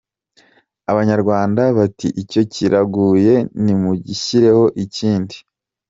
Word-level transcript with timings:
Abanyarwanda, 0.91 1.63
bati 1.77 2.07
"Icyo 2.21 2.41
kiraguye 2.53 3.35
nimushyireho 3.63 4.65
ikindi. 4.83 5.35